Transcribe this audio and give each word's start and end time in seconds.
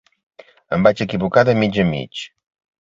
Em 0.77 0.87
vaig 0.87 1.05
equivocar 1.07 1.45
de 1.53 1.57
mig 1.61 1.81
a 1.87 1.89
mig. 1.95 2.27